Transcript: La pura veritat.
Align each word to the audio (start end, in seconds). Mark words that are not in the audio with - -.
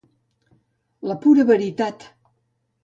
La 1.11 1.19
pura 1.27 1.47
veritat. 1.53 2.11